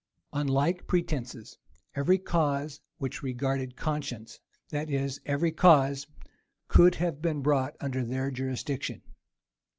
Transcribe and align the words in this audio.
On 0.33 0.47
like 0.47 0.87
pretences, 0.87 1.59
every 1.93 2.17
cause 2.17 2.81
which 2.97 3.21
regarded 3.21 3.75
conscience, 3.75 4.39
that 4.69 4.89
is, 4.89 5.21
every 5.27 5.51
cause, 5.51 6.07
could 6.67 6.95
have 6.95 7.21
been 7.21 7.43
brought 7.43 7.75
under 7.79 8.03
their 8.03 8.31
jurisdiction. 8.31 9.03